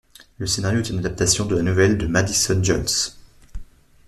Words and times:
Le 0.39 0.47
scénario 0.47 0.79
est 0.79 0.89
une 0.89 0.97
adaptation 0.97 1.45
de 1.45 1.55
la 1.57 1.61
nouvelle' 1.61 1.95
de 1.99 2.07
Madison 2.07 2.57
Jones. 2.63 2.87